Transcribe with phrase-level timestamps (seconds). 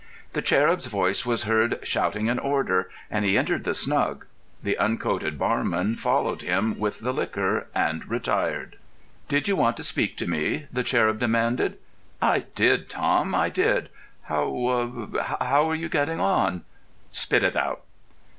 [0.33, 4.25] The cherub's voice was heard shouting an order, and he entered the snug.
[4.63, 8.79] The uncoated barman followed him with the liquor, and retired.
[9.27, 11.77] "Did you want to speak to me?" the cherub demanded.
[12.19, 13.89] "I did, Tom, I did.
[14.23, 16.63] How—how are you getting on?"
[17.11, 17.83] "Spit it out."